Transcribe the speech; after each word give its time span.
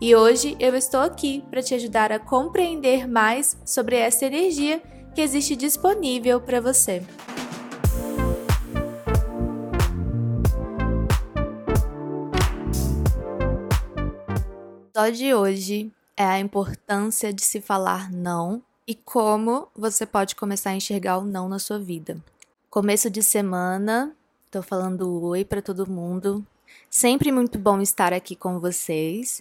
E 0.00 0.14
hoje 0.14 0.56
eu 0.58 0.74
estou 0.74 1.00
aqui 1.00 1.42
para 1.48 1.62
te 1.62 1.74
ajudar 1.74 2.10
a 2.10 2.18
compreender 2.18 3.06
mais 3.06 3.56
sobre 3.64 3.96
essa 3.96 4.26
energia 4.26 4.82
que 5.14 5.20
existe 5.20 5.54
disponível 5.54 6.40
para 6.40 6.60
você. 6.60 7.02
O 14.96 15.10
de 15.10 15.34
hoje 15.34 15.92
é 16.16 16.24
a 16.24 16.40
importância 16.40 17.32
de 17.32 17.42
se 17.42 17.60
falar 17.60 18.10
não 18.10 18.62
e 18.86 18.94
como 18.94 19.68
você 19.74 20.04
pode 20.04 20.34
começar 20.34 20.70
a 20.70 20.76
enxergar 20.76 21.18
o 21.18 21.24
não 21.24 21.48
na 21.48 21.58
sua 21.58 21.78
vida. 21.78 22.16
Começo 22.68 23.08
de 23.08 23.22
semana, 23.22 24.14
tô 24.50 24.62
falando 24.62 25.22
oi 25.24 25.44
para 25.44 25.62
todo 25.62 25.90
mundo. 25.90 26.44
Sempre 26.90 27.30
muito 27.30 27.58
bom 27.58 27.80
estar 27.80 28.12
aqui 28.12 28.34
com 28.34 28.58
vocês. 28.58 29.40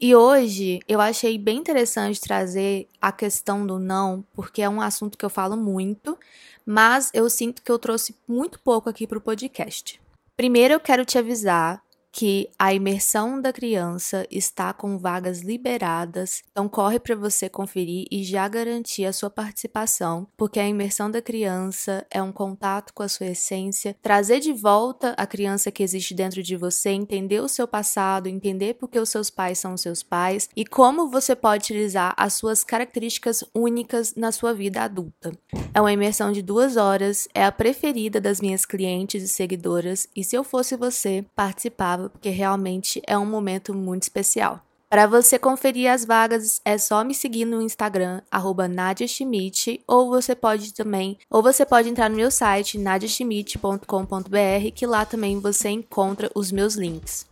E 0.00 0.14
hoje 0.14 0.78
eu 0.86 1.00
achei 1.00 1.36
bem 1.36 1.58
interessante 1.58 2.20
trazer 2.20 2.86
a 3.00 3.10
questão 3.10 3.66
do 3.66 3.80
não, 3.80 4.24
porque 4.32 4.62
é 4.62 4.68
um 4.68 4.80
assunto 4.80 5.18
que 5.18 5.24
eu 5.24 5.30
falo 5.30 5.56
muito, 5.56 6.16
mas 6.64 7.10
eu 7.12 7.28
sinto 7.28 7.60
que 7.60 7.72
eu 7.72 7.80
trouxe 7.80 8.14
muito 8.26 8.60
pouco 8.60 8.88
aqui 8.88 9.08
para 9.08 9.18
o 9.18 9.20
podcast. 9.20 10.00
Primeiro 10.36 10.74
eu 10.74 10.78
quero 10.78 11.04
te 11.04 11.18
avisar 11.18 11.82
que 12.18 12.50
a 12.58 12.74
imersão 12.74 13.40
da 13.40 13.52
criança 13.52 14.26
está 14.28 14.72
com 14.72 14.98
vagas 14.98 15.42
liberadas, 15.42 16.42
então 16.50 16.68
corre 16.68 16.98
para 16.98 17.14
você 17.14 17.48
conferir 17.48 18.08
e 18.10 18.24
já 18.24 18.48
garantir 18.48 19.04
a 19.04 19.12
sua 19.12 19.30
participação, 19.30 20.26
porque 20.36 20.58
a 20.58 20.66
imersão 20.66 21.08
da 21.08 21.22
criança 21.22 22.04
é 22.10 22.20
um 22.20 22.32
contato 22.32 22.92
com 22.92 23.04
a 23.04 23.08
sua 23.08 23.26
essência, 23.26 23.96
trazer 24.02 24.40
de 24.40 24.52
volta 24.52 25.14
a 25.16 25.28
criança 25.28 25.70
que 25.70 25.80
existe 25.80 26.12
dentro 26.12 26.42
de 26.42 26.56
você, 26.56 26.90
entender 26.90 27.40
o 27.40 27.46
seu 27.46 27.68
passado, 27.68 28.26
entender 28.26 28.74
porque 28.74 28.98
os 28.98 29.10
seus 29.10 29.30
pais 29.30 29.60
são 29.60 29.74
os 29.74 29.80
seus 29.80 30.02
pais 30.02 30.50
e 30.56 30.66
como 30.66 31.08
você 31.08 31.36
pode 31.36 31.66
utilizar 31.66 32.14
as 32.16 32.32
suas 32.32 32.64
características 32.64 33.44
únicas 33.54 34.16
na 34.16 34.32
sua 34.32 34.52
vida 34.52 34.82
adulta. 34.82 35.30
É 35.72 35.80
uma 35.80 35.92
imersão 35.92 36.32
de 36.32 36.42
duas 36.42 36.76
horas, 36.76 37.28
é 37.32 37.44
a 37.44 37.52
preferida 37.52 38.20
das 38.20 38.40
minhas 38.40 38.66
clientes 38.66 39.22
e 39.22 39.28
seguidoras, 39.28 40.08
e 40.16 40.24
se 40.24 40.34
eu 40.34 40.42
fosse 40.42 40.76
você, 40.76 41.24
participava 41.36 42.07
porque 42.08 42.30
realmente 42.30 43.02
é 43.06 43.16
um 43.18 43.26
momento 43.26 43.74
muito 43.74 44.04
especial. 44.04 44.60
Para 44.90 45.06
você 45.06 45.38
conferir 45.38 45.90
as 45.92 46.02
vagas, 46.02 46.62
é 46.64 46.78
só 46.78 47.04
me 47.04 47.14
seguir 47.14 47.44
no 47.44 47.60
Instagram, 47.60 48.22
Nadia 48.70 49.06
Schmidt, 49.06 49.82
ou 49.86 50.08
você 50.08 50.34
pode 50.34 50.72
também, 50.72 51.18
ou 51.28 51.42
você 51.42 51.66
pode 51.66 51.90
entrar 51.90 52.08
no 52.08 52.16
meu 52.16 52.30
site, 52.30 52.78
nadiaschmidt.com.br, 52.78 54.72
que 54.74 54.86
lá 54.86 55.04
também 55.04 55.38
você 55.40 55.68
encontra 55.68 56.30
os 56.34 56.50
meus 56.50 56.74
links. 56.74 57.26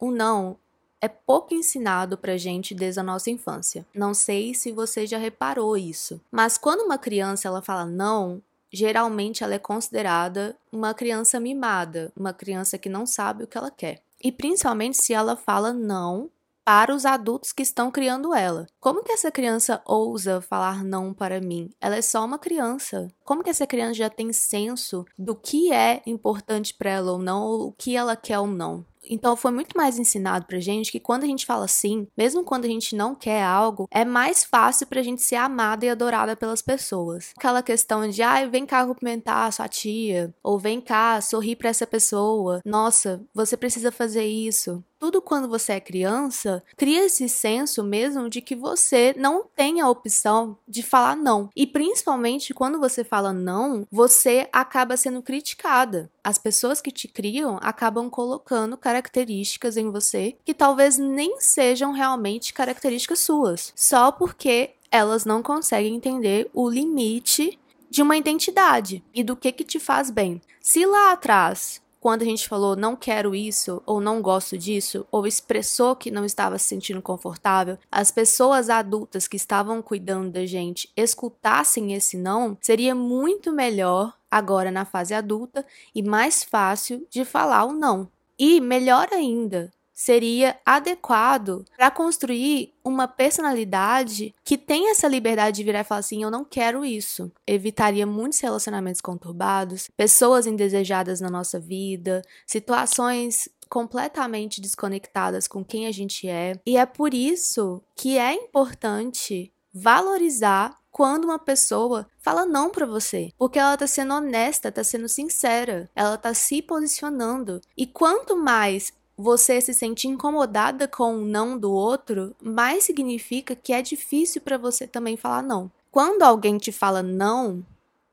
O 0.00 0.10
não 0.10 0.58
é 1.00 1.08
pouco 1.08 1.54
ensinado 1.54 2.18
pra 2.18 2.36
gente 2.36 2.74
desde 2.74 3.00
a 3.00 3.02
nossa 3.02 3.30
infância. 3.30 3.86
Não 3.94 4.12
sei 4.12 4.54
se 4.54 4.72
você 4.72 5.06
já 5.06 5.18
reparou 5.18 5.76
isso, 5.76 6.20
mas 6.30 6.58
quando 6.58 6.80
uma 6.80 6.98
criança 6.98 7.46
ela 7.46 7.62
fala 7.62 7.84
não, 7.84 8.42
geralmente 8.72 9.42
ela 9.42 9.54
é 9.54 9.58
considerada 9.58 10.56
uma 10.72 10.94
criança 10.94 11.40
mimada, 11.40 12.12
uma 12.16 12.32
criança 12.32 12.78
que 12.78 12.88
não 12.88 13.06
sabe 13.06 13.44
o 13.44 13.46
que 13.46 13.58
ela 13.58 13.70
quer. 13.70 14.02
E 14.22 14.32
principalmente 14.32 14.96
se 14.96 15.12
ela 15.12 15.36
fala 15.36 15.72
não 15.72 16.30
para 16.66 16.92
os 16.92 17.06
adultos 17.06 17.52
que 17.52 17.62
estão 17.62 17.92
criando 17.92 18.34
ela. 18.34 18.66
Como 18.80 19.04
que 19.04 19.12
essa 19.12 19.30
criança 19.30 19.80
ousa 19.86 20.40
falar 20.40 20.82
não 20.82 21.14
para 21.14 21.40
mim? 21.40 21.70
Ela 21.80 21.94
é 21.94 22.02
só 22.02 22.24
uma 22.24 22.40
criança. 22.40 23.06
Como 23.24 23.44
que 23.44 23.50
essa 23.50 23.68
criança 23.68 23.94
já 23.94 24.10
tem 24.10 24.32
senso 24.32 25.04
do 25.16 25.36
que 25.36 25.72
é 25.72 26.02
importante 26.04 26.74
para 26.74 26.90
ela 26.90 27.12
ou 27.12 27.18
não, 27.20 27.44
ou 27.44 27.68
o 27.68 27.72
que 27.72 27.94
ela 27.94 28.16
quer 28.16 28.40
ou 28.40 28.48
não? 28.48 28.84
Então 29.08 29.36
foi 29.36 29.50
muito 29.50 29.76
mais 29.76 29.98
ensinado 29.98 30.46
pra 30.46 30.60
gente 30.60 30.92
que 30.92 31.00
quando 31.00 31.24
a 31.24 31.26
gente 31.26 31.46
fala 31.46 31.68
sim, 31.68 32.06
mesmo 32.16 32.44
quando 32.44 32.64
a 32.64 32.68
gente 32.68 32.94
não 32.94 33.14
quer 33.14 33.42
algo, 33.42 33.88
é 33.90 34.04
mais 34.04 34.44
fácil 34.44 34.86
pra 34.86 35.02
gente 35.02 35.22
ser 35.22 35.36
amada 35.36 35.84
e 35.84 35.90
adorada 35.90 36.36
pelas 36.36 36.62
pessoas. 36.62 37.32
Aquela 37.36 37.62
questão 37.62 38.08
de, 38.08 38.22
ai, 38.22 38.44
ah, 38.44 38.48
vem 38.48 38.66
cá 38.66 38.86
cumprimentar 38.86 39.48
a 39.48 39.52
sua 39.52 39.68
tia, 39.68 40.34
ou 40.42 40.58
vem 40.58 40.80
cá 40.80 41.20
sorrir 41.20 41.56
para 41.56 41.70
essa 41.70 41.86
pessoa. 41.86 42.60
Nossa, 42.64 43.22
você 43.34 43.56
precisa 43.56 43.90
fazer 43.92 44.24
isso 44.24 44.82
tudo 44.98 45.20
quando 45.20 45.48
você 45.48 45.74
é 45.74 45.80
criança, 45.80 46.62
cria 46.76 47.04
esse 47.04 47.28
senso 47.28 47.82
mesmo 47.82 48.28
de 48.28 48.40
que 48.40 48.54
você 48.54 49.14
não 49.16 49.44
tem 49.44 49.80
a 49.80 49.88
opção 49.88 50.56
de 50.66 50.82
falar 50.82 51.16
não. 51.16 51.50
E 51.54 51.66
principalmente 51.66 52.54
quando 52.54 52.78
você 52.78 53.04
fala 53.04 53.32
não, 53.32 53.86
você 53.90 54.48
acaba 54.52 54.96
sendo 54.96 55.22
criticada. 55.22 56.10
As 56.24 56.38
pessoas 56.38 56.80
que 56.80 56.90
te 56.90 57.08
criam 57.08 57.58
acabam 57.62 58.10
colocando 58.10 58.76
características 58.76 59.76
em 59.76 59.90
você 59.90 60.36
que 60.44 60.54
talvez 60.54 60.98
nem 60.98 61.40
sejam 61.40 61.92
realmente 61.92 62.52
características 62.52 63.20
suas, 63.20 63.72
só 63.76 64.10
porque 64.10 64.70
elas 64.90 65.24
não 65.24 65.42
conseguem 65.42 65.94
entender 65.94 66.48
o 66.54 66.68
limite 66.68 67.58
de 67.90 68.02
uma 68.02 68.16
identidade 68.16 69.04
e 69.14 69.22
do 69.22 69.36
que 69.36 69.52
que 69.52 69.64
te 69.64 69.78
faz 69.78 70.10
bem. 70.10 70.40
Se 70.60 70.84
lá 70.84 71.12
atrás 71.12 71.80
quando 72.06 72.22
a 72.22 72.24
gente 72.24 72.48
falou 72.48 72.76
não 72.76 72.94
quero 72.94 73.34
isso 73.34 73.82
ou 73.84 74.00
não 74.00 74.22
gosto 74.22 74.56
disso, 74.56 75.04
ou 75.10 75.26
expressou 75.26 75.96
que 75.96 76.08
não 76.08 76.24
estava 76.24 76.56
se 76.56 76.68
sentindo 76.68 77.02
confortável, 77.02 77.76
as 77.90 78.12
pessoas 78.12 78.70
adultas 78.70 79.26
que 79.26 79.34
estavam 79.34 79.82
cuidando 79.82 80.30
da 80.30 80.46
gente 80.46 80.88
escutassem 80.96 81.94
esse 81.94 82.16
não, 82.16 82.56
seria 82.60 82.94
muito 82.94 83.52
melhor 83.52 84.14
agora 84.30 84.70
na 84.70 84.84
fase 84.84 85.14
adulta 85.14 85.66
e 85.92 86.00
mais 86.00 86.44
fácil 86.44 87.04
de 87.10 87.24
falar 87.24 87.64
o 87.64 87.72
não. 87.72 88.08
E 88.38 88.60
melhor 88.60 89.08
ainda, 89.10 89.72
seria 89.96 90.60
adequado 90.64 91.64
para 91.74 91.90
construir 91.90 92.74
uma 92.84 93.08
personalidade 93.08 94.34
que 94.44 94.58
tem 94.58 94.90
essa 94.90 95.08
liberdade 95.08 95.56
de 95.56 95.64
virar 95.64 95.80
e 95.80 95.84
falar 95.84 96.00
assim: 96.00 96.22
eu 96.22 96.30
não 96.30 96.44
quero 96.44 96.84
isso. 96.84 97.32
Evitaria 97.46 98.06
muitos 98.06 98.38
relacionamentos 98.38 99.00
conturbados, 99.00 99.88
pessoas 99.96 100.46
indesejadas 100.46 101.20
na 101.20 101.30
nossa 101.30 101.58
vida, 101.58 102.20
situações 102.46 103.48
completamente 103.70 104.60
desconectadas 104.60 105.48
com 105.48 105.64
quem 105.64 105.86
a 105.86 105.92
gente 105.92 106.28
é. 106.28 106.60
E 106.66 106.76
é 106.76 106.84
por 106.84 107.14
isso 107.14 107.82
que 107.96 108.18
é 108.18 108.34
importante 108.34 109.50
valorizar 109.72 110.76
quando 110.90 111.24
uma 111.24 111.38
pessoa 111.38 112.06
fala 112.20 112.46
não 112.46 112.70
para 112.70 112.86
você, 112.86 113.30
porque 113.36 113.58
ela 113.58 113.76
tá 113.76 113.86
sendo 113.86 114.14
honesta, 114.14 114.72
tá 114.72 114.82
sendo 114.82 115.08
sincera, 115.08 115.90
ela 115.94 116.16
tá 116.16 116.32
se 116.32 116.62
posicionando. 116.62 117.60
E 117.76 117.86
quanto 117.86 118.34
mais 118.34 118.92
você 119.16 119.60
se 119.60 119.72
sente 119.72 120.06
incomodada 120.06 120.86
com 120.86 121.16
o 121.16 121.24
não 121.24 121.58
do 121.58 121.72
outro, 121.72 122.34
mais 122.42 122.84
significa 122.84 123.56
que 123.56 123.72
é 123.72 123.80
difícil 123.80 124.42
para 124.42 124.58
você 124.58 124.86
também 124.86 125.16
falar 125.16 125.42
não. 125.42 125.70
Quando 125.90 126.22
alguém 126.22 126.58
te 126.58 126.70
fala 126.70 127.02
não, 127.02 127.64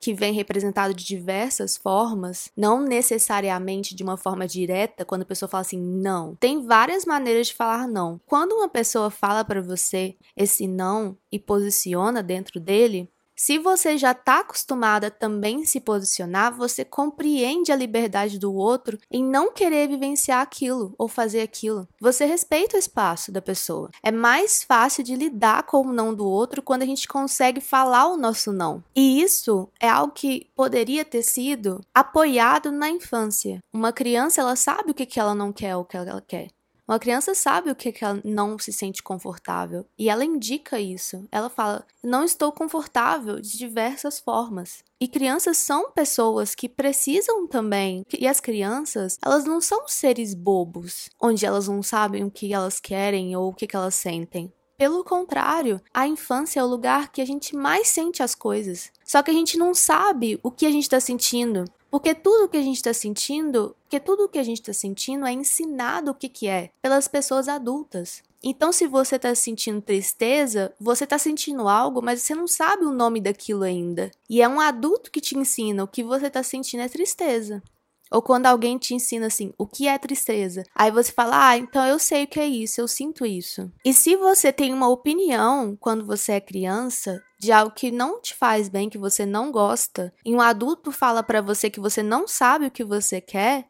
que 0.03 0.13
vem 0.13 0.33
representado 0.33 0.93
de 0.93 1.05
diversas 1.05 1.77
formas, 1.77 2.51
não 2.57 2.81
necessariamente 2.81 3.95
de 3.95 4.03
uma 4.03 4.17
forma 4.17 4.45
direta, 4.45 5.05
quando 5.05 5.21
a 5.21 5.25
pessoa 5.25 5.47
fala 5.47 5.61
assim, 5.61 5.79
não. 5.79 6.35
Tem 6.35 6.61
várias 6.65 7.05
maneiras 7.05 7.47
de 7.47 7.53
falar 7.53 7.87
não. 7.87 8.19
Quando 8.25 8.51
uma 8.51 8.67
pessoa 8.67 9.09
fala 9.09 9.45
para 9.45 9.61
você 9.61 10.17
esse 10.35 10.67
não 10.67 11.17
e 11.31 11.39
posiciona 11.39 12.21
dentro 12.21 12.59
dele, 12.59 13.09
Se 13.35 13.57
você 13.57 13.97
já 13.97 14.11
está 14.11 14.39
acostumada 14.39 15.07
a 15.07 15.11
também 15.11 15.65
se 15.65 15.79
posicionar, 15.79 16.55
você 16.55 16.85
compreende 16.85 17.71
a 17.71 17.75
liberdade 17.75 18.37
do 18.37 18.53
outro 18.53 18.97
em 19.11 19.23
não 19.23 19.51
querer 19.51 19.87
vivenciar 19.87 20.41
aquilo 20.41 20.93
ou 20.97 21.07
fazer 21.07 21.41
aquilo. 21.41 21.87
Você 21.99 22.25
respeita 22.25 22.75
o 22.75 22.79
espaço 22.79 23.31
da 23.31 23.41
pessoa. 23.41 23.89
É 24.03 24.11
mais 24.11 24.63
fácil 24.63 25.03
de 25.03 25.15
lidar 25.15 25.63
com 25.63 25.81
o 25.81 25.93
não 25.93 26.13
do 26.13 26.25
outro 26.25 26.61
quando 26.61 26.83
a 26.83 26.85
gente 26.85 27.07
consegue 27.07 27.59
falar 27.59 28.07
o 28.07 28.17
nosso 28.17 28.51
não. 28.51 28.83
E 28.95 29.21
isso 29.21 29.67
é 29.79 29.89
algo 29.89 30.13
que 30.13 30.47
poderia 30.55 31.03
ter 31.03 31.23
sido 31.23 31.81
apoiado 31.93 32.71
na 32.71 32.89
infância. 32.89 33.59
Uma 33.73 33.91
criança, 33.91 34.41
ela 34.41 34.55
sabe 34.55 34.91
o 34.91 34.93
que 34.93 35.19
ela 35.19 35.35
não 35.35 35.51
quer 35.51 35.75
ou 35.75 35.81
o 35.81 35.85
que 35.85 35.97
ela 35.97 36.21
quer. 36.21 36.49
Uma 36.87 36.99
criança 36.99 37.33
sabe 37.33 37.71
o 37.71 37.75
que, 37.75 37.91
que 37.91 38.03
ela 38.03 38.19
não 38.25 38.59
se 38.59 38.73
sente 38.73 39.01
confortável 39.01 39.85
e 39.97 40.09
ela 40.09 40.25
indica 40.25 40.79
isso. 40.79 41.25
Ela 41.31 41.49
fala: 41.49 41.85
não 42.03 42.23
estou 42.23 42.51
confortável 42.51 43.39
de 43.39 43.57
diversas 43.57 44.19
formas. 44.19 44.83
E 44.99 45.07
crianças 45.07 45.57
são 45.57 45.91
pessoas 45.91 46.53
que 46.55 46.69
precisam 46.69 47.47
também. 47.47 48.05
E 48.17 48.27
as 48.27 48.39
crianças, 48.39 49.17
elas 49.23 49.45
não 49.45 49.59
são 49.59 49.87
seres 49.87 50.33
bobos, 50.33 51.09
onde 51.21 51.45
elas 51.45 51.67
não 51.67 51.81
sabem 51.81 52.23
o 52.23 52.31
que 52.31 52.53
elas 52.53 52.79
querem 52.79 53.35
ou 53.35 53.49
o 53.49 53.53
que, 53.53 53.67
que 53.67 53.75
elas 53.75 53.95
sentem. 53.95 54.51
Pelo 54.77 55.03
contrário, 55.03 55.79
a 55.93 56.07
infância 56.07 56.59
é 56.59 56.63
o 56.63 56.67
lugar 56.67 57.11
que 57.11 57.21
a 57.21 57.25
gente 57.25 57.55
mais 57.55 57.87
sente 57.87 58.23
as 58.23 58.35
coisas. 58.35 58.91
Só 59.05 59.21
que 59.21 59.31
a 59.31 59.33
gente 59.33 59.57
não 59.57 59.73
sabe 59.73 60.39
o 60.43 60.51
que 60.51 60.65
a 60.65 60.71
gente 60.71 60.83
está 60.83 60.99
sentindo. 60.99 61.63
Porque 61.93 62.15
tudo 62.15 62.49
que 62.49 62.57
a 62.57 62.61
gente 62.63 62.77
está 62.77 62.91
sentindo, 62.91 63.75
porque 63.83 63.99
tudo 63.99 64.27
que 64.27 64.39
a 64.39 64.43
gente 64.43 64.61
está 64.61 64.73
sentindo 64.73 65.27
é 65.27 65.31
ensinado 65.31 66.09
o 66.09 66.15
que, 66.15 66.27
que 66.27 66.47
é 66.47 66.71
pelas 66.81 67.07
pessoas 67.07 67.47
adultas. 67.47 68.23
Então, 68.43 68.71
se 68.71 68.87
você 68.87 69.17
está 69.17 69.35
sentindo 69.35 69.79
tristeza, 69.79 70.73
você 70.79 71.03
está 71.03 71.19
sentindo 71.19 71.67
algo, 71.67 72.01
mas 72.01 72.23
você 72.23 72.33
não 72.33 72.47
sabe 72.47 72.83
o 72.83 72.91
nome 72.91 73.21
daquilo 73.21 73.61
ainda. 73.61 74.09
E 74.27 74.41
é 74.41 74.49
um 74.49 74.59
adulto 74.59 75.11
que 75.11 75.21
te 75.21 75.37
ensina 75.37 75.83
o 75.83 75.87
que 75.87 76.03
você 76.03 76.25
está 76.25 76.41
sentindo 76.41 76.81
é 76.81 76.89
tristeza. 76.89 77.61
Ou 78.11 78.21
quando 78.21 78.45
alguém 78.45 78.77
te 78.77 78.93
ensina 78.93 79.27
assim, 79.27 79.51
o 79.57 79.65
que 79.65 79.87
é 79.87 79.97
tristeza? 79.97 80.63
Aí 80.75 80.91
você 80.91 81.11
fala, 81.11 81.49
ah, 81.49 81.57
então 81.57 81.85
eu 81.85 81.97
sei 81.97 82.23
o 82.23 82.27
que 82.27 82.39
é 82.39 82.45
isso, 82.45 82.79
eu 82.79 82.87
sinto 82.87 83.25
isso. 83.25 83.71
E 83.83 83.93
se 83.93 84.15
você 84.15 84.53
tem 84.53 84.73
uma 84.73 84.87
opinião 84.87 85.75
quando 85.79 86.05
você 86.05 86.33
é 86.33 86.39
criança 86.39 87.23
de 87.39 87.51
algo 87.51 87.73
que 87.73 87.91
não 87.91 88.21
te 88.21 88.35
faz 88.35 88.69
bem, 88.69 88.89
que 88.89 88.97
você 88.97 89.25
não 89.25 89.51
gosta, 89.51 90.13
e 90.23 90.33
um 90.33 90.39
adulto 90.39 90.91
fala 90.91 91.23
para 91.23 91.41
você 91.41 91.69
que 91.69 91.79
você 91.79 92.03
não 92.03 92.27
sabe 92.27 92.67
o 92.67 92.71
que 92.71 92.83
você 92.83 93.19
quer, 93.19 93.67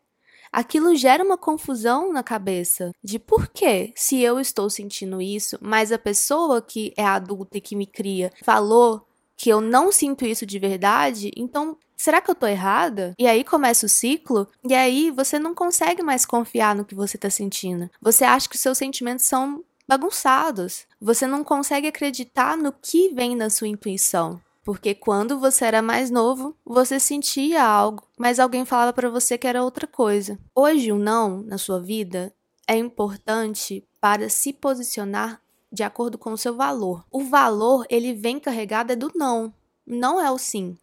aquilo 0.51 0.95
gera 0.95 1.23
uma 1.23 1.37
confusão 1.37 2.13
na 2.13 2.21
cabeça 2.21 2.91
de 3.03 3.17
por 3.17 3.47
que, 3.47 3.91
se 3.95 4.21
eu 4.21 4.39
estou 4.39 4.69
sentindo 4.69 5.19
isso, 5.21 5.57
mas 5.59 5.91
a 5.91 5.97
pessoa 5.97 6.61
que 6.61 6.93
é 6.95 7.03
adulta 7.03 7.57
e 7.57 7.61
que 7.61 7.75
me 7.75 7.87
cria 7.87 8.31
falou 8.43 9.07
que 9.35 9.49
eu 9.49 9.59
não 9.59 9.91
sinto 9.91 10.25
isso 10.25 10.45
de 10.45 10.59
verdade, 10.59 11.31
então 11.35 11.75
será 12.03 12.19
que 12.19 12.29
eu 12.29 12.35
tô 12.35 12.45
errada? 12.45 13.15
E 13.17 13.25
aí 13.25 13.45
começa 13.45 13.85
o 13.85 13.89
ciclo, 13.89 14.45
e 14.67 14.73
aí 14.73 15.09
você 15.09 15.39
não 15.39 15.55
consegue 15.55 16.03
mais 16.03 16.25
confiar 16.25 16.75
no 16.75 16.83
que 16.83 16.93
você 16.93 17.17
tá 17.17 17.29
sentindo. 17.29 17.89
Você 18.01 18.25
acha 18.25 18.49
que 18.49 18.55
os 18.55 18.61
seus 18.61 18.77
sentimentos 18.77 19.25
são 19.25 19.63
bagunçados. 19.87 20.85
Você 20.99 21.25
não 21.25 21.45
consegue 21.45 21.87
acreditar 21.87 22.57
no 22.57 22.73
que 22.73 23.07
vem 23.13 23.37
na 23.37 23.49
sua 23.49 23.69
intuição. 23.69 24.41
Porque 24.65 24.93
quando 24.93 25.39
você 25.39 25.63
era 25.63 25.81
mais 25.81 26.11
novo, 26.11 26.53
você 26.65 26.99
sentia 26.99 27.63
algo, 27.63 28.03
mas 28.17 28.37
alguém 28.37 28.65
falava 28.65 28.91
para 28.91 29.09
você 29.09 29.37
que 29.37 29.47
era 29.47 29.63
outra 29.63 29.87
coisa. 29.87 30.37
Hoje, 30.53 30.91
o 30.91 30.99
não 30.99 31.41
na 31.43 31.57
sua 31.57 31.79
vida 31.79 32.33
é 32.67 32.75
importante 32.75 33.87
para 34.01 34.27
se 34.27 34.51
posicionar 34.51 35.41
de 35.71 35.83
acordo 35.83 36.17
com 36.17 36.33
o 36.33 36.37
seu 36.37 36.53
valor. 36.53 37.05
O 37.09 37.23
valor, 37.23 37.85
ele 37.89 38.13
vem 38.13 38.39
carregado 38.39 38.91
é 38.91 38.95
do 38.95 39.09
não, 39.15 39.53
não 39.85 40.19
é 40.19 40.29
o 40.29 40.37
sim. 40.37 40.77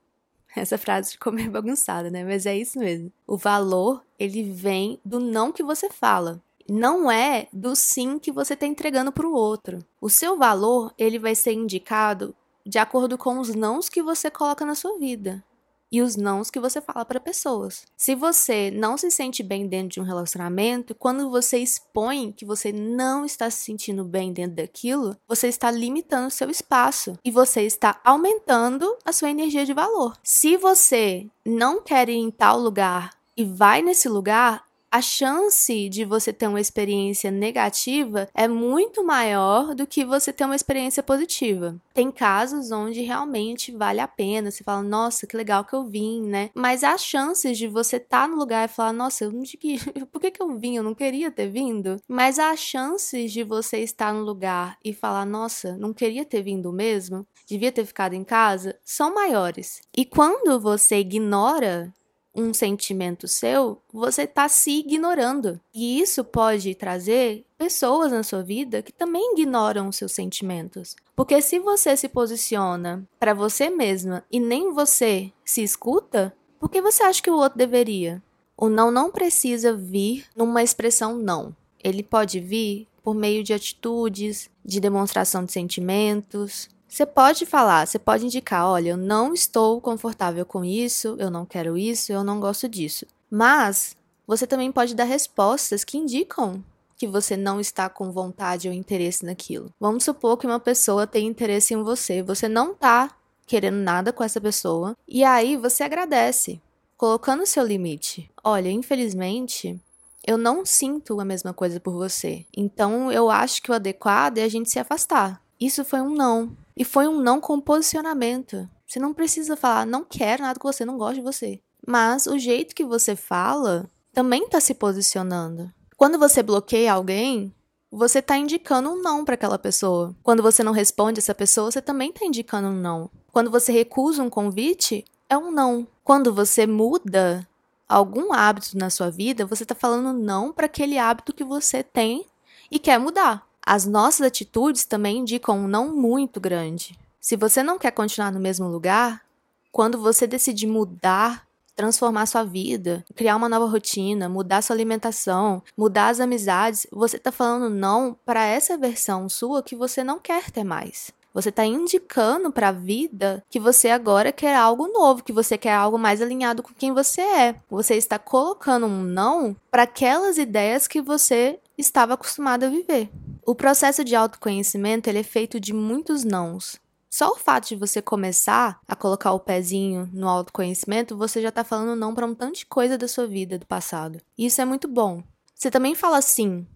Essa 0.54 0.78
frase 0.78 1.12
ficou 1.12 1.32
meio 1.32 1.50
bagunçada, 1.52 2.10
né? 2.10 2.24
Mas 2.24 2.46
é 2.46 2.56
isso 2.56 2.78
mesmo. 2.78 3.12
O 3.26 3.36
valor, 3.36 4.02
ele 4.18 4.42
vem 4.42 4.98
do 5.04 5.20
não 5.20 5.52
que 5.52 5.62
você 5.62 5.88
fala. 5.88 6.40
Não 6.68 7.10
é 7.10 7.48
do 7.52 7.74
sim 7.74 8.18
que 8.18 8.30
você 8.30 8.54
está 8.54 8.66
entregando 8.66 9.10
para 9.10 9.26
o 9.26 9.34
outro. 9.34 9.84
O 10.00 10.08
seu 10.08 10.36
valor, 10.36 10.92
ele 10.96 11.18
vai 11.18 11.34
ser 11.34 11.52
indicado 11.52 12.34
de 12.64 12.78
acordo 12.78 13.18
com 13.18 13.38
os 13.38 13.54
nãos 13.54 13.88
que 13.88 14.02
você 14.02 14.30
coloca 14.30 14.64
na 14.64 14.74
sua 14.74 14.96
vida 14.98 15.42
e 15.90 16.00
os 16.02 16.16
nãos 16.16 16.50
que 16.50 16.60
você 16.60 16.80
fala 16.80 17.04
para 17.04 17.20
pessoas. 17.20 17.84
Se 17.96 18.14
você 18.14 18.70
não 18.70 18.96
se 18.96 19.10
sente 19.10 19.42
bem 19.42 19.66
dentro 19.66 19.88
de 19.88 20.00
um 20.00 20.04
relacionamento, 20.04 20.94
quando 20.94 21.30
você 21.30 21.58
expõe 21.58 22.32
que 22.32 22.44
você 22.44 22.72
não 22.72 23.24
está 23.24 23.50
se 23.50 23.64
sentindo 23.64 24.04
bem 24.04 24.32
dentro 24.32 24.56
daquilo, 24.56 25.16
você 25.26 25.48
está 25.48 25.70
limitando 25.70 26.28
o 26.28 26.30
seu 26.30 26.50
espaço 26.50 27.18
e 27.24 27.30
você 27.30 27.62
está 27.62 28.00
aumentando 28.04 28.96
a 29.04 29.12
sua 29.12 29.30
energia 29.30 29.66
de 29.66 29.72
valor. 29.72 30.16
Se 30.22 30.56
você 30.56 31.26
não 31.44 31.82
quer 31.82 32.08
ir 32.08 32.16
em 32.16 32.30
tal 32.30 32.58
lugar 32.58 33.14
e 33.36 33.44
vai 33.44 33.82
nesse 33.82 34.08
lugar, 34.08 34.64
a 34.90 35.00
chance 35.00 35.88
de 35.88 36.04
você 36.04 36.32
ter 36.32 36.48
uma 36.48 36.60
experiência 36.60 37.30
negativa 37.30 38.28
é 38.34 38.48
muito 38.48 39.04
maior 39.04 39.74
do 39.74 39.86
que 39.86 40.04
você 40.04 40.32
ter 40.32 40.44
uma 40.44 40.56
experiência 40.56 41.02
positiva. 41.02 41.76
Tem 41.94 42.10
casos 42.10 42.72
onde 42.72 43.00
realmente 43.02 43.70
vale 43.70 44.00
a 44.00 44.08
pena, 44.08 44.50
você 44.50 44.64
fala, 44.64 44.82
nossa, 44.82 45.26
que 45.26 45.36
legal 45.36 45.64
que 45.64 45.74
eu 45.74 45.84
vim, 45.84 46.22
né? 46.22 46.50
Mas 46.54 46.82
as 46.82 47.04
chances 47.04 47.56
de 47.56 47.68
você 47.68 47.96
estar 47.96 48.22
tá 48.22 48.28
no 48.28 48.36
lugar 48.36 48.64
e 48.64 48.72
falar, 48.72 48.92
nossa, 48.92 49.24
eu 49.24 49.30
não 49.30 49.42
por 50.10 50.20
que, 50.20 50.30
que 50.30 50.42
eu 50.42 50.58
vim? 50.58 50.76
Eu 50.76 50.82
não 50.82 50.94
queria 50.94 51.30
ter 51.30 51.48
vindo. 51.48 52.00
Mas 52.08 52.38
as 52.38 52.58
chances 52.58 53.32
de 53.32 53.44
você 53.44 53.78
estar 53.78 54.12
no 54.12 54.24
lugar 54.24 54.76
e 54.84 54.92
falar, 54.92 55.24
nossa, 55.24 55.76
não 55.76 55.92
queria 55.92 56.24
ter 56.24 56.42
vindo 56.42 56.72
mesmo, 56.72 57.26
devia 57.46 57.70
ter 57.70 57.84
ficado 57.84 58.14
em 58.14 58.24
casa, 58.24 58.76
são 58.84 59.14
maiores. 59.14 59.80
E 59.96 60.04
quando 60.04 60.58
você 60.58 60.98
ignora 60.98 61.92
um 62.34 62.54
sentimento 62.54 63.26
seu, 63.26 63.80
você 63.92 64.22
está 64.22 64.48
se 64.48 64.80
ignorando. 64.80 65.60
E 65.74 66.00
isso 66.00 66.24
pode 66.24 66.74
trazer 66.74 67.44
pessoas 67.58 68.12
na 68.12 68.22
sua 68.22 68.42
vida 68.42 68.82
que 68.82 68.92
também 68.92 69.32
ignoram 69.32 69.88
os 69.88 69.96
seus 69.96 70.12
sentimentos. 70.12 70.96
Porque 71.14 71.42
se 71.42 71.58
você 71.58 71.96
se 71.96 72.08
posiciona 72.08 73.06
para 73.18 73.34
você 73.34 73.68
mesma 73.68 74.24
e 74.30 74.40
nem 74.40 74.72
você 74.72 75.32
se 75.44 75.62
escuta, 75.62 76.34
por 76.58 76.68
que 76.68 76.80
você 76.80 77.02
acha 77.02 77.22
que 77.22 77.30
o 77.30 77.36
outro 77.36 77.58
deveria? 77.58 78.22
O 78.56 78.68
não 78.68 78.90
não 78.90 79.10
precisa 79.10 79.74
vir 79.74 80.26
numa 80.36 80.62
expressão 80.62 81.16
não. 81.16 81.54
Ele 81.82 82.02
pode 82.02 82.40
vir 82.40 82.86
por 83.02 83.14
meio 83.14 83.42
de 83.42 83.54
atitudes, 83.54 84.50
de 84.64 84.78
demonstração 84.78 85.44
de 85.44 85.52
sentimentos, 85.52 86.68
você 86.90 87.06
pode 87.06 87.46
falar, 87.46 87.86
você 87.86 87.98
pode 88.00 88.26
indicar: 88.26 88.66
olha, 88.66 88.90
eu 88.90 88.96
não 88.96 89.32
estou 89.32 89.80
confortável 89.80 90.44
com 90.44 90.64
isso, 90.64 91.14
eu 91.20 91.30
não 91.30 91.46
quero 91.46 91.78
isso, 91.78 92.12
eu 92.12 92.24
não 92.24 92.40
gosto 92.40 92.68
disso. 92.68 93.06
Mas 93.30 93.96
você 94.26 94.44
também 94.44 94.72
pode 94.72 94.94
dar 94.94 95.04
respostas 95.04 95.84
que 95.84 95.96
indicam 95.96 96.62
que 96.96 97.06
você 97.06 97.36
não 97.36 97.60
está 97.60 97.88
com 97.88 98.10
vontade 98.10 98.68
ou 98.68 98.74
interesse 98.74 99.24
naquilo. 99.24 99.72
Vamos 99.80 100.04
supor 100.04 100.36
que 100.36 100.46
uma 100.46 100.60
pessoa 100.60 101.06
tem 101.06 101.28
interesse 101.28 101.72
em 101.72 101.82
você, 101.82 102.22
você 102.22 102.48
não 102.48 102.72
está 102.72 103.16
querendo 103.46 103.76
nada 103.76 104.12
com 104.12 104.22
essa 104.22 104.40
pessoa, 104.40 104.96
e 105.08 105.24
aí 105.24 105.56
você 105.56 105.82
agradece, 105.82 106.60
colocando 106.96 107.42
o 107.42 107.46
seu 107.46 107.64
limite. 107.64 108.30
Olha, 108.44 108.68
infelizmente, 108.68 109.80
eu 110.26 110.36
não 110.36 110.66
sinto 110.66 111.18
a 111.20 111.24
mesma 111.24 111.54
coisa 111.54 111.80
por 111.80 111.92
você. 111.92 112.44
Então 112.54 113.10
eu 113.10 113.30
acho 113.30 113.62
que 113.62 113.70
o 113.70 113.74
adequado 113.74 114.38
é 114.38 114.42
a 114.42 114.48
gente 114.48 114.70
se 114.70 114.78
afastar. 114.78 115.40
Isso 115.60 115.84
foi 115.84 116.00
um 116.00 116.10
não. 116.10 116.56
E 116.80 116.84
foi 116.84 117.06
um 117.06 117.20
não 117.20 117.42
com 117.42 117.60
posicionamento. 117.60 118.66
Você 118.86 118.98
não 118.98 119.12
precisa 119.12 119.54
falar, 119.54 119.84
não 119.84 120.02
quero 120.02 120.44
nada 120.44 120.58
com 120.58 120.72
você, 120.72 120.82
não 120.82 120.96
gosto 120.96 121.16
de 121.16 121.20
você. 121.20 121.60
Mas 121.86 122.26
o 122.26 122.38
jeito 122.38 122.74
que 122.74 122.86
você 122.86 123.14
fala 123.14 123.86
também 124.14 124.44
está 124.44 124.58
se 124.60 124.72
posicionando. 124.72 125.70
Quando 125.94 126.18
você 126.18 126.42
bloqueia 126.42 126.94
alguém, 126.94 127.54
você 127.92 128.20
está 128.20 128.38
indicando 128.38 128.88
um 128.88 129.02
não 129.02 129.26
para 129.26 129.34
aquela 129.34 129.58
pessoa. 129.58 130.16
Quando 130.22 130.42
você 130.42 130.62
não 130.62 130.72
responde 130.72 131.18
essa 131.18 131.34
pessoa, 131.34 131.70
você 131.70 131.82
também 131.82 132.08
está 132.08 132.24
indicando 132.24 132.68
um 132.68 132.80
não. 132.80 133.10
Quando 133.30 133.50
você 133.50 133.70
recusa 133.72 134.22
um 134.22 134.30
convite, 134.30 135.04
é 135.28 135.36
um 135.36 135.50
não. 135.50 135.86
Quando 136.02 136.32
você 136.32 136.66
muda 136.66 137.46
algum 137.86 138.32
hábito 138.32 138.78
na 138.78 138.88
sua 138.88 139.10
vida, 139.10 139.44
você 139.44 139.64
está 139.64 139.74
falando 139.74 140.18
não 140.18 140.50
para 140.50 140.64
aquele 140.64 140.96
hábito 140.96 141.34
que 141.34 141.44
você 141.44 141.82
tem 141.82 142.24
e 142.70 142.78
quer 142.78 142.98
mudar. 142.98 143.49
As 143.64 143.86
nossas 143.86 144.26
atitudes 144.26 144.84
também 144.84 145.18
indicam 145.18 145.58
um 145.58 145.68
não 145.68 145.94
muito 145.94 146.40
grande. 146.40 146.98
Se 147.20 147.36
você 147.36 147.62
não 147.62 147.78
quer 147.78 147.90
continuar 147.90 148.32
no 148.32 148.40
mesmo 148.40 148.66
lugar, 148.68 149.22
quando 149.70 150.00
você 150.00 150.26
decidir 150.26 150.66
mudar, 150.66 151.46
transformar 151.76 152.26
sua 152.26 152.44
vida, 152.44 153.04
criar 153.14 153.36
uma 153.36 153.48
nova 153.48 153.66
rotina, 153.66 154.28
mudar 154.28 154.62
sua 154.62 154.74
alimentação, 154.74 155.62
mudar 155.76 156.08
as 156.08 156.20
amizades, 156.20 156.86
você 156.90 157.16
está 157.16 157.30
falando 157.30 157.70
não 157.70 158.16
para 158.24 158.44
essa 158.44 158.76
versão 158.76 159.28
sua 159.28 159.62
que 159.62 159.76
você 159.76 160.02
não 160.02 160.18
quer 160.18 160.50
ter 160.50 160.64
mais. 160.64 161.12
Você 161.32 161.48
está 161.50 161.64
indicando 161.64 162.50
para 162.50 162.68
a 162.68 162.72
vida 162.72 163.44
que 163.48 163.60
você 163.60 163.88
agora 163.88 164.32
quer 164.32 164.56
algo 164.56 164.88
novo, 164.88 165.22
que 165.22 165.32
você 165.32 165.56
quer 165.56 165.74
algo 165.74 165.96
mais 165.96 166.20
alinhado 166.20 166.62
com 166.62 166.74
quem 166.76 166.92
você 166.92 167.20
é. 167.20 167.54
Você 167.70 167.94
está 167.94 168.18
colocando 168.18 168.86
um 168.86 169.02
não 169.02 169.56
para 169.70 169.84
aquelas 169.84 170.38
ideias 170.38 170.88
que 170.88 171.00
você 171.00 171.60
estava 171.78 172.14
acostumado 172.14 172.64
a 172.64 172.68
viver. 172.68 173.08
O 173.46 173.54
processo 173.54 174.04
de 174.04 174.14
autoconhecimento 174.14 175.08
ele 175.08 175.20
é 175.20 175.22
feito 175.22 175.58
de 175.58 175.72
muitos 175.72 176.24
nãos. 176.24 176.78
Só 177.08 177.32
o 177.32 177.36
fato 177.36 177.68
de 177.68 177.76
você 177.76 178.00
começar 178.00 178.80
a 178.86 178.94
colocar 178.94 179.32
o 179.32 179.40
pezinho 179.40 180.08
no 180.12 180.28
autoconhecimento, 180.28 181.16
você 181.16 181.42
já 181.42 181.50
tá 181.50 181.64
falando 181.64 181.98
não 181.98 182.14
para 182.14 182.26
um 182.26 182.34
tanto 182.34 182.58
de 182.58 182.66
coisa 182.66 182.96
da 182.96 183.08
sua 183.08 183.26
vida 183.26 183.58
do 183.58 183.66
passado. 183.66 184.20
E 184.38 184.46
isso 184.46 184.60
é 184.60 184.64
muito 184.64 184.86
bom. 184.86 185.22
Você 185.54 185.70
também 185.70 185.94
fala 185.94 186.22
sim 186.22 186.66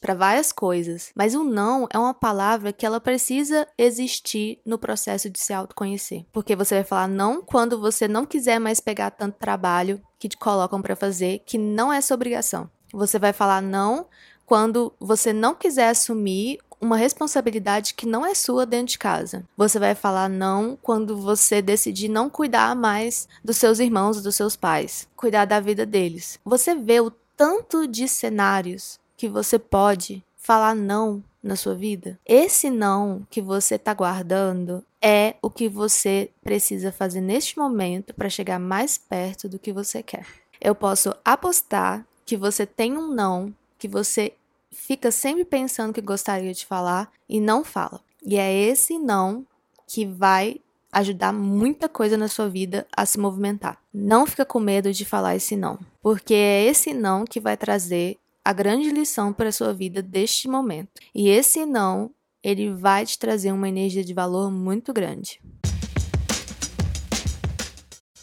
para 0.00 0.14
várias 0.14 0.50
coisas, 0.52 1.10
mas 1.14 1.34
o 1.34 1.44
não 1.44 1.86
é 1.92 1.98
uma 1.98 2.14
palavra 2.14 2.72
que 2.72 2.86
ela 2.86 3.00
precisa 3.00 3.66
existir 3.76 4.60
no 4.64 4.78
processo 4.78 5.28
de 5.28 5.38
se 5.38 5.52
autoconhecer. 5.52 6.24
Porque 6.32 6.56
você 6.56 6.76
vai 6.76 6.84
falar 6.84 7.08
não 7.08 7.42
quando 7.42 7.78
você 7.78 8.08
não 8.08 8.24
quiser 8.24 8.58
mais 8.58 8.80
pegar 8.80 9.10
tanto 9.10 9.38
trabalho 9.38 10.00
que 10.18 10.28
te 10.28 10.36
colocam 10.36 10.80
para 10.80 10.96
fazer, 10.96 11.42
que 11.44 11.58
não 11.58 11.92
é 11.92 12.00
sua 12.00 12.14
obrigação. 12.14 12.70
Você 12.92 13.18
vai 13.18 13.32
falar 13.32 13.60
não 13.60 14.06
quando 14.50 14.92
você 14.98 15.32
não 15.32 15.54
quiser 15.54 15.90
assumir 15.90 16.58
uma 16.80 16.96
responsabilidade 16.96 17.94
que 17.94 18.04
não 18.04 18.26
é 18.26 18.34
sua 18.34 18.66
dentro 18.66 18.88
de 18.88 18.98
casa. 18.98 19.44
Você 19.56 19.78
vai 19.78 19.94
falar 19.94 20.28
não 20.28 20.76
quando 20.82 21.16
você 21.16 21.62
decidir 21.62 22.08
não 22.08 22.28
cuidar 22.28 22.74
mais 22.74 23.28
dos 23.44 23.58
seus 23.58 23.78
irmãos, 23.78 24.20
dos 24.20 24.34
seus 24.34 24.56
pais, 24.56 25.06
cuidar 25.14 25.44
da 25.44 25.60
vida 25.60 25.86
deles. 25.86 26.40
Você 26.44 26.74
vê 26.74 26.98
o 26.98 27.12
tanto 27.36 27.86
de 27.86 28.08
cenários 28.08 28.98
que 29.16 29.28
você 29.28 29.56
pode 29.56 30.20
falar 30.36 30.74
não 30.74 31.22
na 31.40 31.54
sua 31.54 31.76
vida? 31.76 32.18
Esse 32.26 32.70
não 32.70 33.24
que 33.30 33.40
você 33.40 33.76
está 33.76 33.94
guardando 33.94 34.84
é 35.00 35.36
o 35.40 35.48
que 35.48 35.68
você 35.68 36.28
precisa 36.42 36.90
fazer 36.90 37.20
neste 37.20 37.56
momento 37.56 38.12
para 38.12 38.28
chegar 38.28 38.58
mais 38.58 38.98
perto 38.98 39.48
do 39.48 39.60
que 39.60 39.72
você 39.72 40.02
quer. 40.02 40.26
Eu 40.60 40.74
posso 40.74 41.14
apostar 41.24 42.04
que 42.26 42.36
você 42.36 42.66
tem 42.66 42.98
um 42.98 43.14
não 43.14 43.54
que 43.78 43.88
você 43.88 44.34
fica 44.72 45.10
sempre 45.10 45.44
pensando 45.44 45.92
que 45.92 46.00
gostaria 46.00 46.52
de 46.52 46.64
falar 46.64 47.10
e 47.28 47.40
não 47.40 47.64
fala. 47.64 48.00
E 48.24 48.36
é 48.36 48.52
esse 48.52 48.98
não 48.98 49.46
que 49.86 50.06
vai 50.06 50.60
ajudar 50.92 51.32
muita 51.32 51.88
coisa 51.88 52.16
na 52.16 52.28
sua 52.28 52.48
vida 52.48 52.86
a 52.96 53.06
se 53.06 53.18
movimentar. 53.18 53.78
Não 53.92 54.26
fica 54.26 54.44
com 54.44 54.60
medo 54.60 54.92
de 54.92 55.04
falar 55.04 55.36
esse 55.36 55.56
não, 55.56 55.78
porque 56.02 56.34
é 56.34 56.64
esse 56.64 56.92
não 56.92 57.24
que 57.24 57.40
vai 57.40 57.56
trazer 57.56 58.18
a 58.44 58.52
grande 58.52 58.90
lição 58.90 59.32
para 59.32 59.48
a 59.48 59.52
sua 59.52 59.72
vida 59.72 60.02
deste 60.02 60.48
momento. 60.48 61.00
E 61.14 61.28
esse 61.28 61.64
não, 61.64 62.10
ele 62.42 62.72
vai 62.72 63.04
te 63.06 63.18
trazer 63.18 63.52
uma 63.52 63.68
energia 63.68 64.04
de 64.04 64.14
valor 64.14 64.50
muito 64.50 64.92
grande. 64.92 65.40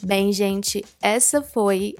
Bem, 0.02 0.32
gente, 0.32 0.86
essa 1.02 1.42
foi 1.42 1.96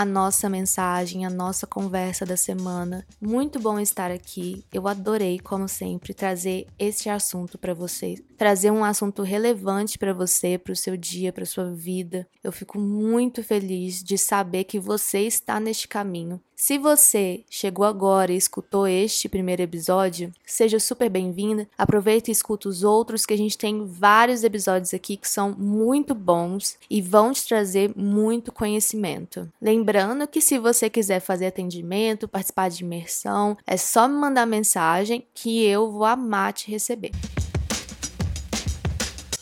a 0.00 0.04
nossa 0.06 0.48
mensagem, 0.48 1.26
a 1.26 1.30
nossa 1.30 1.66
conversa 1.66 2.24
da 2.24 2.34
semana. 2.34 3.06
Muito 3.20 3.60
bom 3.60 3.78
estar 3.78 4.10
aqui. 4.10 4.64
Eu 4.72 4.88
adorei, 4.88 5.38
como 5.38 5.68
sempre, 5.68 6.14
trazer 6.14 6.66
este 6.78 7.10
assunto 7.10 7.58
para 7.58 7.74
vocês, 7.74 8.18
trazer 8.38 8.70
um 8.70 8.82
assunto 8.82 9.22
relevante 9.22 9.98
para 9.98 10.14
você, 10.14 10.56
para 10.56 10.72
o 10.72 10.76
seu 10.76 10.96
dia, 10.96 11.34
para 11.34 11.44
sua 11.44 11.70
vida. 11.74 12.26
Eu 12.42 12.50
fico 12.50 12.78
muito 12.78 13.44
feliz 13.44 14.02
de 14.02 14.16
saber 14.16 14.64
que 14.64 14.80
você 14.80 15.20
está 15.20 15.60
neste 15.60 15.86
caminho 15.86 16.40
se 16.60 16.76
você 16.76 17.42
chegou 17.48 17.86
agora 17.86 18.30
e 18.30 18.36
escutou 18.36 18.86
este 18.86 19.30
primeiro 19.30 19.62
episódio, 19.62 20.30
seja 20.44 20.78
super 20.78 21.08
bem-vinda. 21.08 21.66
Aproveita 21.76 22.30
e 22.30 22.32
escuta 22.32 22.68
os 22.68 22.84
outros, 22.84 23.24
que 23.24 23.32
a 23.32 23.36
gente 23.36 23.56
tem 23.56 23.86
vários 23.86 24.44
episódios 24.44 24.92
aqui 24.92 25.16
que 25.16 25.26
são 25.26 25.52
muito 25.56 26.14
bons 26.14 26.76
e 26.90 27.00
vão 27.00 27.32
te 27.32 27.48
trazer 27.48 27.90
muito 27.96 28.52
conhecimento. 28.52 29.50
Lembrando 29.58 30.28
que 30.28 30.42
se 30.42 30.58
você 30.58 30.90
quiser 30.90 31.20
fazer 31.20 31.46
atendimento, 31.46 32.28
participar 32.28 32.68
de 32.68 32.84
imersão, 32.84 33.56
é 33.66 33.78
só 33.78 34.06
me 34.06 34.16
mandar 34.16 34.44
mensagem 34.44 35.26
que 35.32 35.64
eu 35.64 35.90
vou 35.90 36.04
amar 36.04 36.52
te 36.52 36.70
receber. 36.70 37.12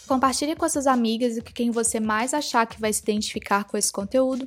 Compartilhe 0.06 0.54
com 0.54 0.68
suas 0.68 0.86
amigas 0.86 1.36
e 1.36 1.42
com 1.42 1.52
quem 1.52 1.72
você 1.72 1.98
mais 1.98 2.32
achar 2.32 2.64
que 2.64 2.80
vai 2.80 2.92
se 2.92 3.02
identificar 3.02 3.64
com 3.64 3.76
esse 3.76 3.92
conteúdo. 3.92 4.46